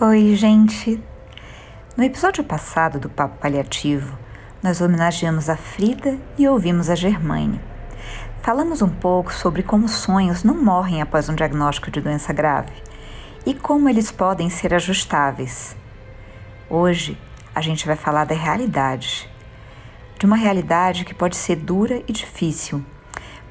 Oi, 0.00 0.34
gente. 0.34 1.02
No 1.96 2.04
episódio 2.04 2.42
passado 2.42 2.98
do 2.98 3.08
Papo 3.08 3.38
Paliativo, 3.38 4.18
nós 4.62 4.80
homenageamos 4.80 5.48
a 5.48 5.56
Frida 5.56 6.18
e 6.38 6.48
ouvimos 6.48 6.90
a 6.90 6.94
Germaine. 6.94 7.60
Falamos 8.42 8.82
um 8.82 8.88
pouco 8.88 9.32
sobre 9.32 9.62
como 9.62 9.88
sonhos 9.88 10.42
não 10.42 10.62
morrem 10.62 11.02
após 11.02 11.28
um 11.28 11.34
diagnóstico 11.34 11.90
de 11.90 12.00
doença 12.00 12.32
grave 12.32 12.72
e 13.46 13.54
como 13.54 13.88
eles 13.88 14.10
podem 14.10 14.50
ser 14.50 14.74
ajustáveis. 14.74 15.76
Hoje, 16.68 17.18
a 17.54 17.60
gente 17.60 17.86
vai 17.86 17.96
falar 17.96 18.24
da 18.24 18.34
realidade. 18.34 19.28
De 20.18 20.26
uma 20.26 20.36
realidade 20.36 21.04
que 21.04 21.14
pode 21.14 21.36
ser 21.36 21.56
dura 21.56 22.02
e 22.06 22.12
difícil, 22.12 22.84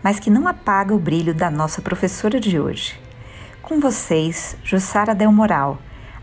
mas 0.03 0.19
que 0.19 0.29
não 0.29 0.47
apaga 0.47 0.93
o 0.93 0.99
brilho 0.99 1.33
da 1.33 1.49
nossa 1.49 1.81
professora 1.81 2.39
de 2.39 2.59
hoje. 2.59 2.99
Com 3.61 3.79
vocês, 3.79 4.55
Jussara 4.63 5.13
Del 5.13 5.31
Moral 5.31 5.79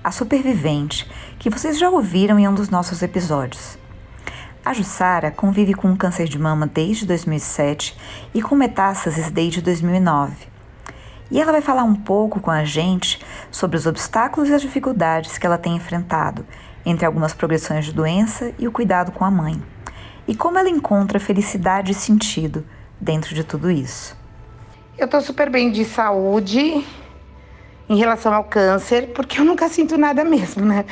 a 0.06 0.12
Supervivente, 0.12 1.04
que 1.36 1.50
vocês 1.50 1.76
já 1.76 1.90
ouviram 1.90 2.38
em 2.38 2.46
um 2.46 2.54
dos 2.54 2.68
nossos 2.68 3.02
episódios. 3.02 3.76
A 4.64 4.72
Jussara 4.72 5.32
convive 5.32 5.74
com 5.74 5.88
um 5.88 5.96
câncer 5.96 6.28
de 6.28 6.38
mama 6.38 6.64
desde 6.64 7.04
2007 7.04 7.98
e 8.32 8.40
com 8.40 8.54
metástases 8.54 9.32
desde 9.32 9.60
2009. 9.60 10.46
E 11.28 11.40
ela 11.40 11.50
vai 11.50 11.60
falar 11.60 11.82
um 11.82 11.96
pouco 11.96 12.38
com 12.38 12.52
a 12.52 12.62
gente 12.62 13.20
sobre 13.50 13.76
os 13.76 13.84
obstáculos 13.84 14.48
e 14.48 14.54
as 14.54 14.62
dificuldades 14.62 15.38
que 15.38 15.44
ela 15.44 15.58
tem 15.58 15.74
enfrentado 15.74 16.46
entre 16.84 17.04
algumas 17.04 17.34
progressões 17.34 17.84
de 17.84 17.92
doença 17.92 18.52
e 18.60 18.68
o 18.68 18.72
cuidado 18.72 19.10
com 19.10 19.24
a 19.24 19.30
mãe. 19.30 19.60
E 20.28 20.36
como 20.36 20.56
ela 20.56 20.70
encontra 20.70 21.18
felicidade 21.18 21.90
e 21.90 21.94
sentido 21.96 22.64
dentro 23.00 23.34
de 23.34 23.44
tudo 23.44 23.70
isso. 23.70 24.16
Eu 24.98 25.06
tô 25.06 25.20
super 25.20 25.50
bem 25.50 25.70
de 25.70 25.84
saúde, 25.84 26.84
em 27.88 27.96
relação 27.96 28.32
ao 28.34 28.44
câncer, 28.44 29.12
porque 29.14 29.40
eu 29.40 29.44
nunca 29.44 29.68
sinto 29.68 29.96
nada 29.96 30.24
mesmo, 30.24 30.64
né? 30.64 30.84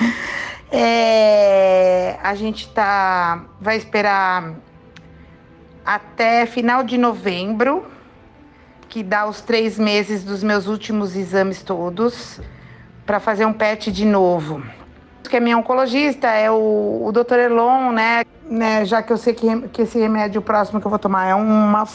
É, 0.70 2.16
a 2.22 2.34
gente 2.34 2.68
tá, 2.68 3.44
vai 3.60 3.76
esperar 3.76 4.54
até 5.84 6.46
final 6.46 6.82
de 6.82 6.96
novembro, 6.96 7.86
que 8.88 9.02
dá 9.02 9.26
os 9.26 9.40
três 9.40 9.78
meses 9.78 10.24
dos 10.24 10.42
meus 10.42 10.66
últimos 10.66 11.16
exames 11.16 11.62
todos, 11.62 12.40
para 13.04 13.20
fazer 13.20 13.44
um 13.44 13.52
PET 13.52 13.90
de 13.90 14.04
novo. 14.04 14.62
Que 15.28 15.36
é 15.36 15.40
minha 15.40 15.58
oncologista, 15.58 16.28
é 16.28 16.50
o, 16.50 17.02
o 17.04 17.12
Dr. 17.12 17.38
Elon, 17.38 17.92
né? 17.92 18.24
Né? 18.54 18.84
Já 18.84 19.02
que 19.02 19.12
eu 19.12 19.16
sei 19.16 19.34
que, 19.34 19.68
que 19.68 19.82
esse 19.82 19.98
remédio 19.98 20.40
próximo 20.40 20.80
que 20.80 20.86
eu 20.86 20.90
vou 20.90 20.98
tomar 20.98 21.26
é 21.26 21.34
uma 21.34 21.86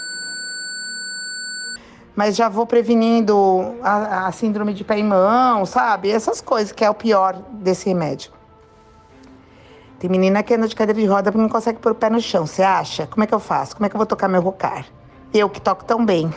mas 2.16 2.36
já 2.36 2.50
vou 2.50 2.68
prevenindo 2.68 3.78
a, 3.82 4.28
a, 4.28 4.32
síndrome 4.34 4.74
de 4.74 4.84
pé 4.84 5.00
e 5.00 5.04
mão, 5.04 5.66
sabe? 5.66 6.12
Essas 6.12 6.42
coisas 6.42 6.74
que 6.74 6.84
é 6.84 6.90
o 6.90 6.94
pior 6.94 7.42
desse 7.54 7.88
remédio. 7.88 8.34
Tem 9.98 10.10
menina 10.10 10.44
que 10.44 10.54
anda 10.54 10.68
de 10.68 10.76
cadeira 10.76 11.00
de 11.00 11.08
roda 11.08 11.32
porque 11.32 11.42
não 11.42 11.48
consegue 11.48 11.80
pôr 11.80 11.94
o 11.94 11.96
pé 11.96 12.10
no 12.10 12.20
chão, 12.20 12.46
você 12.46 12.62
acha? 12.62 13.08
Como 13.08 13.24
é 13.24 13.28
que 13.28 13.34
eu 13.34 13.40
faço? 13.40 13.74
Como 13.74 13.86
é 13.86 13.90
que 13.90 13.96
eu 13.96 13.98
vou 13.98 14.06
tocar 14.06 14.28
meu 14.28 14.42
rocar? 14.42 14.86
Eu 15.34 15.50
que 15.50 15.62
toco 15.62 15.86
tão 15.86 16.06
bem. 16.06 16.30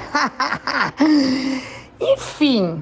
Enfim. 1.98 2.80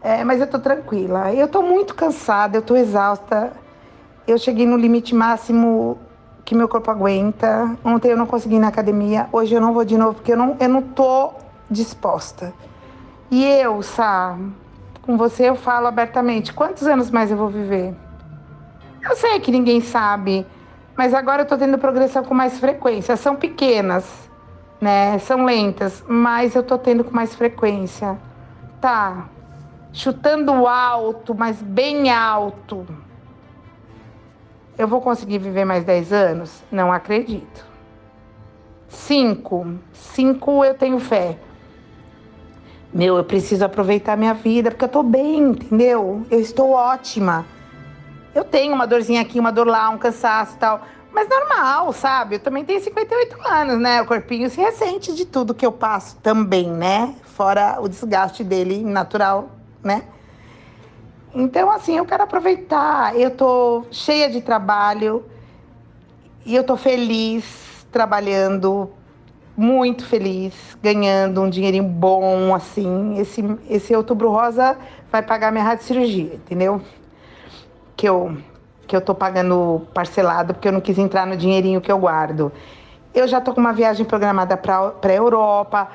É, 0.00 0.22
mas 0.22 0.40
eu 0.40 0.46
tô 0.46 0.60
tranquila. 0.60 1.34
Eu 1.34 1.48
tô 1.48 1.60
muito 1.60 1.96
cansada, 1.96 2.56
eu 2.56 2.62
tô 2.62 2.76
exausta. 2.76 3.52
Eu 4.28 4.38
cheguei 4.38 4.64
no 4.64 4.76
limite 4.76 5.12
máximo 5.12 5.98
que 6.44 6.54
meu 6.54 6.68
corpo 6.68 6.90
aguenta. 6.90 7.76
Ontem 7.84 8.10
eu 8.10 8.16
não 8.16 8.26
consegui 8.26 8.56
ir 8.56 8.60
na 8.60 8.68
academia, 8.68 9.28
hoje 9.32 9.54
eu 9.54 9.60
não 9.60 9.72
vou 9.72 9.84
de 9.84 9.96
novo 9.96 10.14
porque 10.14 10.32
eu 10.32 10.36
não, 10.36 10.56
eu 10.58 10.68
não 10.68 10.82
tô 10.82 11.32
disposta. 11.70 12.52
E 13.30 13.44
eu, 13.44 13.82
Sá, 13.82 14.36
com 15.02 15.16
você 15.16 15.48
eu 15.48 15.54
falo 15.54 15.86
abertamente: 15.86 16.52
quantos 16.52 16.86
anos 16.86 17.10
mais 17.10 17.30
eu 17.30 17.36
vou 17.36 17.48
viver? 17.48 17.94
Eu 19.02 19.16
sei 19.16 19.40
que 19.40 19.50
ninguém 19.50 19.80
sabe, 19.80 20.46
mas 20.96 21.14
agora 21.14 21.42
eu 21.42 21.46
tô 21.46 21.56
tendo 21.56 21.78
progressão 21.78 22.22
com 22.22 22.34
mais 22.34 22.58
frequência. 22.58 23.16
São 23.16 23.36
pequenas, 23.36 24.30
né? 24.80 25.18
São 25.18 25.44
lentas, 25.44 26.04
mas 26.06 26.54
eu 26.54 26.62
tô 26.62 26.76
tendo 26.76 27.04
com 27.04 27.14
mais 27.14 27.34
frequência. 27.34 28.18
Tá. 28.80 29.28
Chutando 29.92 30.66
alto, 30.66 31.34
mas 31.34 31.60
bem 31.62 32.10
alto. 32.10 32.86
Eu 34.80 34.88
vou 34.88 35.02
conseguir 35.02 35.36
viver 35.36 35.66
mais 35.66 35.84
10 35.84 36.10
anos? 36.10 36.62
Não 36.72 36.90
acredito. 36.90 37.66
Cinco. 38.88 39.74
Cinco 39.92 40.64
eu 40.64 40.72
tenho 40.72 40.98
fé. 40.98 41.36
Meu, 42.90 43.18
eu 43.18 43.24
preciso 43.24 43.62
aproveitar 43.62 44.16
minha 44.16 44.32
vida 44.32 44.70
porque 44.70 44.86
eu 44.86 44.88
tô 44.88 45.02
bem, 45.02 45.50
entendeu? 45.50 46.26
Eu 46.30 46.40
estou 46.40 46.70
ótima. 46.70 47.44
Eu 48.34 48.42
tenho 48.42 48.74
uma 48.74 48.86
dorzinha 48.86 49.20
aqui, 49.20 49.38
uma 49.38 49.52
dor 49.52 49.66
lá, 49.66 49.90
um 49.90 49.98
cansaço 49.98 50.54
e 50.56 50.58
tal. 50.58 50.80
Mas 51.12 51.28
normal, 51.28 51.92
sabe? 51.92 52.36
Eu 52.36 52.40
também 52.40 52.64
tenho 52.64 52.80
58 52.80 53.36
anos, 53.46 53.78
né? 53.78 54.00
O 54.00 54.06
corpinho 54.06 54.48
se 54.48 54.62
ressente 54.62 55.14
de 55.14 55.26
tudo 55.26 55.52
que 55.52 55.66
eu 55.66 55.72
passo 55.72 56.16
também, 56.22 56.70
né? 56.70 57.14
Fora 57.24 57.78
o 57.82 57.86
desgaste 57.86 58.42
dele 58.42 58.82
natural, 58.82 59.50
né? 59.84 60.04
Então, 61.34 61.70
assim, 61.70 61.96
eu 61.96 62.04
quero 62.04 62.22
aproveitar. 62.22 63.16
Eu 63.16 63.30
tô 63.30 63.84
cheia 63.90 64.28
de 64.28 64.40
trabalho 64.40 65.24
e 66.44 66.54
eu 66.54 66.64
tô 66.64 66.76
feliz 66.76 67.86
trabalhando 67.92 68.90
muito 69.56 70.06
feliz, 70.06 70.54
ganhando 70.82 71.42
um 71.42 71.50
dinheirinho 71.50 71.84
bom, 71.84 72.54
assim. 72.54 73.18
Esse, 73.18 73.44
esse 73.68 73.94
outubro 73.94 74.30
rosa 74.30 74.76
vai 75.10 75.22
pagar 75.22 75.52
minha 75.52 75.76
cirurgia, 75.78 76.34
entendeu? 76.34 76.80
Que 77.96 78.08
eu, 78.08 78.36
que 78.86 78.96
eu 78.96 79.00
tô 79.00 79.14
pagando 79.14 79.86
parcelado 79.92 80.54
porque 80.54 80.68
eu 80.68 80.72
não 80.72 80.80
quis 80.80 80.98
entrar 80.98 81.26
no 81.26 81.36
dinheirinho 81.36 81.80
que 81.80 81.92
eu 81.92 81.98
guardo. 81.98 82.50
Eu 83.12 83.28
já 83.28 83.40
tô 83.40 83.52
com 83.52 83.60
uma 83.60 83.72
viagem 83.72 84.06
programada 84.06 84.56
para 84.56 85.14
Europa. 85.14 85.88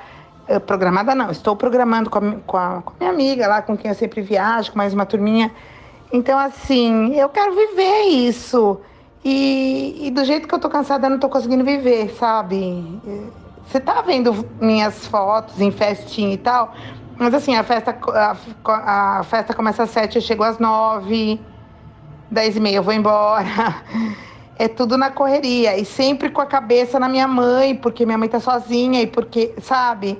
Programada 0.66 1.16
não, 1.16 1.31
estou 1.31 1.56
programando 1.56 2.09
com 2.09 2.19
a, 2.19 2.31
com, 2.45 2.57
a, 2.57 2.81
com 2.81 2.91
a 2.91 2.95
minha 3.00 3.11
amiga 3.11 3.47
lá, 3.47 3.61
com 3.61 3.75
quem 3.75 3.89
eu 3.89 3.95
sempre 3.95 4.22
viajo, 4.22 4.72
com 4.72 4.78
mais 4.78 4.94
uma 4.94 5.06
turminha. 5.06 5.51
Então, 6.13 6.38
assim, 6.38 7.16
eu 7.16 7.29
quero 7.29 7.56
viver 7.56 8.03
isso. 8.03 8.79
E, 9.23 10.07
e, 10.07 10.11
do 10.11 10.23
jeito 10.23 10.47
que 10.47 10.53
eu 10.53 10.59
tô 10.59 10.69
cansada, 10.69 11.07
eu 11.07 11.09
não 11.09 11.17
tô 11.17 11.28
conseguindo 11.28 11.63
viver, 11.63 12.11
sabe? 12.11 13.01
Você 13.66 13.79
tá 13.79 14.01
vendo 14.03 14.47
minhas 14.61 15.07
fotos 15.07 15.59
em 15.59 15.72
festinha 15.72 16.35
e 16.35 16.38
tal, 16.38 16.75
mas 17.17 17.34
assim, 17.34 17.55
a 17.55 17.63
festa, 17.63 17.97
a, 18.63 19.19
a 19.19 19.23
festa 19.23 19.51
começa 19.51 19.81
às 19.81 19.89
sete, 19.89 20.17
eu 20.17 20.22
chego 20.22 20.44
às 20.44 20.59
nove, 20.59 21.41
dez 22.29 22.55
e 22.55 22.59
meia 22.59 22.78
eu 22.78 22.84
vou 22.84 22.94
embora. 22.94 23.45
É 24.57 24.69
tudo 24.69 24.97
na 24.97 25.11
correria 25.11 25.78
e 25.78 25.84
sempre 25.84 26.29
com 26.29 26.39
a 26.39 26.45
cabeça 26.45 26.97
na 26.97 27.09
minha 27.09 27.28
mãe, 27.28 27.75
porque 27.75 28.05
minha 28.05 28.17
mãe 28.17 28.29
tá 28.29 28.39
sozinha 28.39 29.01
e 29.01 29.05
porque, 29.05 29.53
sabe, 29.59 30.17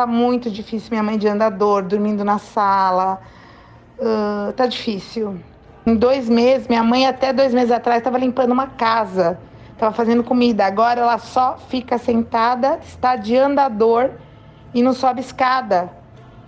tá 0.00 0.06
muito 0.06 0.50
difícil 0.50 0.88
minha 0.90 1.02
mãe 1.02 1.16
de 1.16 1.28
andador, 1.28 1.82
dormindo 1.82 2.24
na 2.24 2.38
sala. 2.38 3.20
Uh, 3.98 4.52
tá 4.52 4.66
difícil. 4.66 5.38
Em 5.86 5.94
dois 5.94 6.28
meses, 6.28 6.68
minha 6.68 6.82
mãe 6.82 7.06
até 7.06 7.32
dois 7.32 7.54
meses 7.54 7.70
atrás 7.70 7.98
estava 7.98 8.18
limpando 8.18 8.52
uma 8.52 8.66
casa 8.66 9.38
estava 9.74 9.94
fazendo 9.94 10.24
comida. 10.24 10.64
Agora 10.64 11.00
ela 11.00 11.18
só 11.18 11.58
fica 11.68 11.98
sentada, 11.98 12.78
está 12.82 13.16
de 13.16 13.36
andador 13.36 14.10
e 14.72 14.82
não 14.82 14.92
sobe 14.92 15.20
escada. 15.20 15.90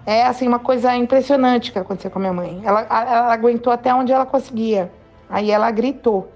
É 0.05 0.25
assim 0.25 0.47
uma 0.47 0.61
coisa 0.61 0.95
impressionante 0.97 1.73
que 1.73 1.79
aconteceu 1.79 2.11
com 2.11 2.19
a 2.19 2.21
minha 2.21 2.33
mãe. 2.33 2.63
Ela, 2.65 2.83
ela 2.83 3.33
aguentou 3.33 3.73
até 3.73 3.93
onde 3.93 4.13
ela 4.13 4.25
conseguia. 4.25 4.91
Aí 5.29 5.51
ela 5.51 5.71
gritou. 5.71 6.33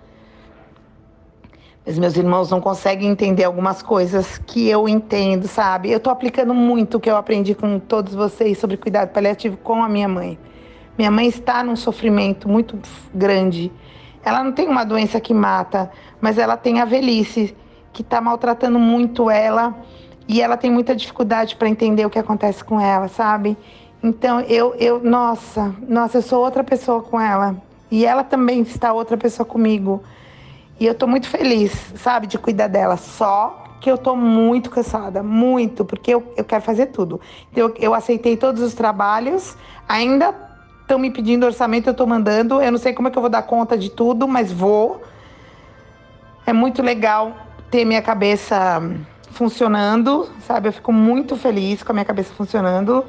Mas 1.90 1.98
meus 1.98 2.16
irmãos 2.16 2.50
não 2.50 2.60
conseguem 2.60 3.08
entender 3.08 3.44
algumas 3.44 3.82
coisas 3.82 4.38
que 4.38 4.68
eu 4.68 4.88
entendo, 4.88 5.48
sabe? 5.48 5.90
Eu 5.90 5.96
estou 5.96 6.12
aplicando 6.12 6.54
muito 6.54 6.98
o 6.98 7.00
que 7.00 7.10
eu 7.10 7.16
aprendi 7.16 7.54
com 7.54 7.78
todos 7.78 8.15
vocês 8.15 8.59
sobre 8.59 8.76
cuidado 8.76 9.09
paliativo 9.09 9.56
com 9.56 9.82
a 9.82 9.88
minha 9.88 10.09
mãe. 10.09 10.38
Minha 10.97 11.10
mãe 11.10 11.26
está 11.26 11.65
num 11.65 11.74
sofrimento 11.74 12.48
muito 12.48 12.78
grande 13.12 13.72
ela 14.22 14.44
não 14.44 14.53
tem 14.53 14.68
uma 14.68 14.84
doença 14.84 15.20
que 15.20 15.32
mata, 15.32 15.91
mas 16.20 16.38
ela 16.38 16.56
tem 16.56 16.80
a 16.80 16.84
velhice, 16.84 17.56
que 17.92 18.03
está 18.03 18.20
maltratando 18.20 18.78
muito 18.78 19.30
ela 19.30 19.74
e 20.28 20.41
ela 20.41 20.56
tem 20.56 20.70
muita 20.70 20.94
dificuldade 20.94 21.56
para 21.56 21.68
entender 21.68 22.04
o 22.04 22.10
que 22.10 22.18
acontece 22.18 22.62
com 22.62 22.80
ela, 22.80 23.09
sabe? 23.09 23.56
Então 24.03 24.41
eu, 24.41 24.74
eu, 24.76 25.03
nossa, 25.03 25.74
nossa, 25.88 26.18
eu 26.18 26.22
sou 26.22 26.44
outra 26.44 26.62
pessoa 26.62 27.03
com 27.03 27.20
ela 27.20 27.56
e 27.91 28.04
ela 28.04 28.22
também 28.22 28.60
está 28.60 28.92
outra 28.92 29.16
pessoa 29.16 29.44
comigo. 29.44 30.03
E 30.80 30.86
eu 30.86 30.94
tô 30.94 31.06
muito 31.06 31.28
feliz, 31.28 31.92
sabe, 31.97 32.27
de 32.27 32.38
cuidar 32.38 32.66
dela. 32.66 32.97
Só 32.97 33.65
que 33.80 33.91
eu 33.91 33.98
tô 33.98 34.16
muito 34.16 34.71
cansada, 34.71 35.22
muito, 35.22 35.84
porque 35.84 36.15
eu, 36.15 36.32
eu 36.38 36.44
quero 36.44 36.62
fazer 36.62 36.86
tudo. 36.86 37.21
Então, 37.53 37.68
eu, 37.68 37.74
eu 37.78 37.94
aceitei 37.94 38.34
todos 38.34 38.62
os 38.62 38.72
trabalhos, 38.72 39.59
ainda 39.86 40.34
estão 40.80 40.98
me 40.98 41.10
pedindo 41.10 41.44
orçamento, 41.44 41.86
eu 41.88 41.92
estou 41.92 42.06
mandando. 42.06 42.62
Eu 42.62 42.72
não 42.72 42.78
sei 42.78 42.94
como 42.94 43.09
é 43.09 43.10
que 43.10 43.18
eu 43.18 43.21
vou 43.21 43.30
dar 43.30 43.42
conta 43.42 43.77
de 43.77 43.91
tudo, 43.91 44.27
mas 44.27 44.50
vou. 44.50 45.03
É 46.47 46.53
muito 46.53 46.82
legal 46.82 47.36
ter 47.71 47.84
minha 47.84 48.00
cabeça 48.00 48.82
funcionando, 49.32 50.30
sabe? 50.47 50.68
Eu 50.68 50.72
fico 50.72 50.92
muito 50.92 51.36
feliz 51.36 51.82
com 51.82 51.92
a 51.92 51.94
minha 51.94 52.06
cabeça 52.06 52.32
funcionando. 52.32 53.04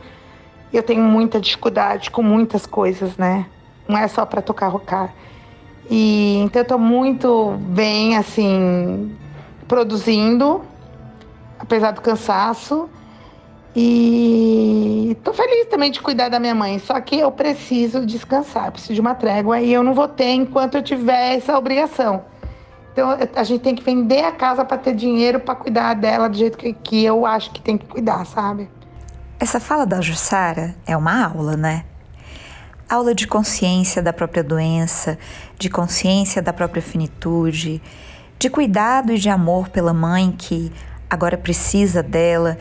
Eu 0.74 0.84
tenho 0.84 1.02
muita 1.02 1.40
dificuldade 1.40 2.12
com 2.12 2.22
muitas 2.22 2.66
coisas, 2.66 3.16
né? 3.16 3.46
Não 3.88 3.98
é 3.98 4.08
só 4.10 4.26
para 4.26 4.42
tocar 4.42 4.68
rocar. 4.68 5.14
E 5.90 6.38
então 6.44 6.62
eu 6.62 6.68
tô 6.68 6.78
muito 6.78 7.58
bem 7.70 8.18
assim 8.18 9.16
produzindo, 9.68 10.62
apesar 11.60 11.92
do 11.92 12.02
cansaço. 12.02 12.90
E 13.76 15.18
tô 15.24 15.32
feliz 15.34 15.68
também 15.68 15.92
de 15.92 16.02
cuidar 16.02 16.28
da 16.28 16.40
minha 16.40 16.54
mãe, 16.54 16.78
só 16.78 17.00
que 17.00 17.18
eu 17.18 17.32
preciso 17.32 18.06
descansar, 18.06 18.70
preciso 18.72 18.94
de 18.94 19.00
uma 19.00 19.16
trégua 19.16 19.62
e 19.62 19.72
eu 19.72 19.82
não 19.82 19.94
vou 19.94 20.10
ter 20.10 20.32
enquanto 20.32 20.76
eu 20.76 20.84
tiver 20.84 21.38
essa 21.38 21.58
obrigação. 21.58 22.26
Então 22.92 23.18
a 23.34 23.44
gente 23.44 23.62
tem 23.62 23.74
que 23.74 23.82
vender 23.82 24.26
a 24.26 24.34
casa 24.34 24.66
para 24.66 24.78
ter 24.78 24.94
dinheiro 24.94 25.40
para 25.40 25.56
cuidar 25.56 25.94
dela 25.94 26.28
do 26.28 26.36
jeito 26.36 26.58
que, 26.58 26.74
que 26.74 27.06
eu 27.06 27.26
acho 27.26 27.52
que 27.52 27.62
tem 27.62 27.78
que 27.78 27.86
cuidar, 27.86 28.26
sabe? 28.26 28.70
Essa 29.40 29.60
fala 29.60 29.86
da 29.86 30.02
Jussara 30.02 30.76
é 30.86 30.96
uma 30.98 31.26
aula, 31.26 31.56
né? 31.56 31.86
Aula 32.92 33.16
de 33.16 33.26
consciência 33.26 34.02
da 34.02 34.12
própria 34.12 34.44
doença, 34.44 35.18
de 35.58 35.70
consciência 35.70 36.42
da 36.42 36.52
própria 36.52 36.82
finitude, 36.82 37.82
de 38.38 38.50
cuidado 38.50 39.14
e 39.14 39.18
de 39.18 39.30
amor 39.30 39.70
pela 39.70 39.94
mãe 39.94 40.36
que 40.38 40.70
agora 41.10 41.38
precisa 41.38 42.04
dela, 42.04 42.58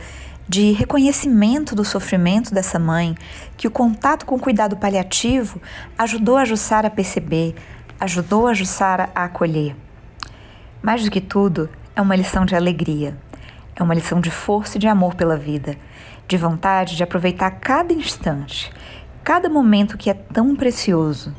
de 0.47 0.71
reconhecimento 0.71 1.75
do 1.75 1.83
sofrimento 1.83 2.53
dessa 2.53 2.79
mãe, 2.79 3.13
que 3.57 3.67
o 3.67 3.71
contato 3.71 4.25
com 4.25 4.35
o 4.35 4.39
cuidado 4.39 4.77
paliativo 4.77 5.61
ajudou 5.97 6.37
a 6.37 6.45
Jussara 6.45 6.87
a 6.87 6.91
perceber, 6.91 7.53
ajudou 7.99 8.47
a 8.47 8.53
Jussara 8.53 9.09
a 9.13 9.25
acolher. 9.25 9.75
Mais 10.81 11.03
do 11.03 11.11
que 11.11 11.19
tudo, 11.19 11.69
é 11.93 12.01
uma 12.01 12.15
lição 12.15 12.45
de 12.45 12.55
alegria. 12.55 13.17
É 13.75 13.83
uma 13.83 13.93
lição 13.93 14.21
de 14.21 14.31
força 14.31 14.77
e 14.77 14.79
de 14.79 14.87
amor 14.87 15.13
pela 15.15 15.35
vida, 15.35 15.75
de 16.25 16.37
vontade 16.37 16.95
de 16.95 17.03
aproveitar 17.03 17.51
cada 17.51 17.91
instante, 17.91 18.71
cada 19.23 19.49
momento 19.49 19.97
que 19.97 20.09
é 20.09 20.13
tão 20.13 20.55
precioso. 20.55 21.33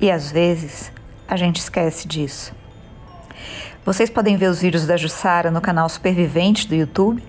E 0.00 0.10
às 0.10 0.30
vezes 0.30 0.92
a 1.26 1.36
gente 1.36 1.56
esquece 1.56 2.06
disso. 2.06 2.52
Vocês 3.84 4.10
podem 4.10 4.36
ver 4.36 4.48
os 4.48 4.60
vídeos 4.60 4.86
da 4.86 4.96
Jussara 4.96 5.50
no 5.50 5.60
canal 5.60 5.88
Supervivente 5.88 6.68
do 6.68 6.74
YouTube 6.74 7.22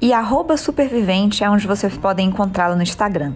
e 0.00 0.12
Supervivente 0.56 1.44
é 1.44 1.50
onde 1.50 1.66
vocês 1.66 1.96
podem 1.96 2.28
encontrá-la 2.28 2.76
no 2.76 2.82
Instagram. 2.82 3.34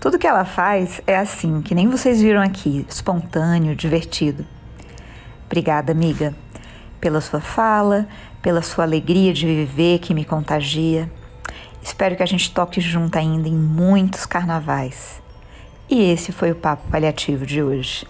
Tudo 0.00 0.18
que 0.18 0.26
ela 0.26 0.44
faz 0.44 1.00
é 1.06 1.16
assim, 1.16 1.60
que 1.62 1.74
nem 1.74 1.88
vocês 1.88 2.20
viram 2.20 2.40
aqui, 2.40 2.86
espontâneo, 2.88 3.76
divertido. 3.76 4.46
Obrigada, 5.46 5.92
amiga 5.92 6.34
pela 7.00 7.20
sua 7.20 7.40
fala, 7.40 8.06
pela 8.42 8.62
sua 8.62 8.84
alegria 8.84 9.32
de 9.32 9.46
viver 9.46 9.98
que 9.98 10.12
me 10.12 10.24
contagia. 10.24 11.10
Espero 11.82 12.14
que 12.14 12.22
a 12.22 12.26
gente 12.26 12.52
toque 12.52 12.80
junto 12.80 13.16
ainda 13.16 13.48
em 13.48 13.54
muitos 13.54 14.26
carnavais. 14.26 15.22
E 15.90 16.02
esse 16.02 16.30
foi 16.30 16.52
o 16.52 16.54
Papo 16.54 16.88
Paliativo 16.88 17.44
de 17.44 17.60
hoje. 17.60 18.06